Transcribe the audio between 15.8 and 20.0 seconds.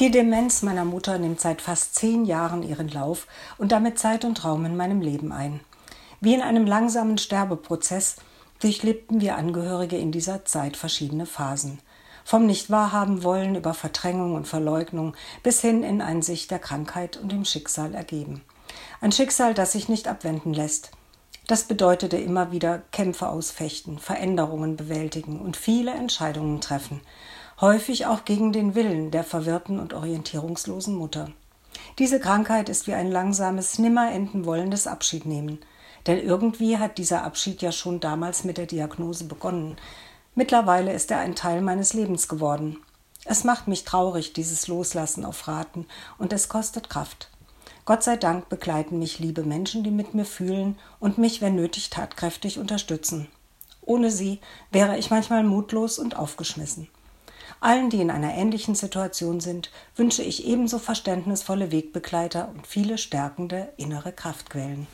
in Einsicht der Krankheit und dem Schicksal ergeben. Ein Schicksal, das sich